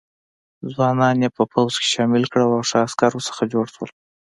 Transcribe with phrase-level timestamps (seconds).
[0.71, 3.89] ځوانان یې په پوځ کې شامل کړل او ښه عسکر ورڅخه جوړ شول.